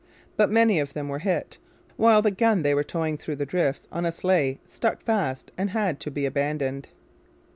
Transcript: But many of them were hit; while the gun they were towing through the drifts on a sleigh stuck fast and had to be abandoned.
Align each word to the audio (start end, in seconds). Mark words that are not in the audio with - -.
But 0.35 0.49
many 0.49 0.79
of 0.79 0.93
them 0.93 1.09
were 1.09 1.19
hit; 1.19 1.59
while 1.95 2.23
the 2.23 2.31
gun 2.31 2.63
they 2.63 2.73
were 2.73 2.83
towing 2.83 3.19
through 3.19 3.35
the 3.35 3.45
drifts 3.45 3.85
on 3.91 4.03
a 4.03 4.11
sleigh 4.11 4.59
stuck 4.67 5.03
fast 5.03 5.51
and 5.59 5.69
had 5.69 5.99
to 5.99 6.09
be 6.09 6.25
abandoned. 6.25 6.87